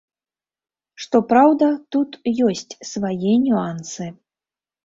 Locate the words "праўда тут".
1.33-2.17